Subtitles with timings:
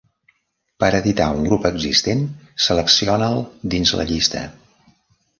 [0.83, 2.23] Per editar un grup existent,
[2.67, 3.37] selecciona'l
[3.75, 4.43] dins la llista.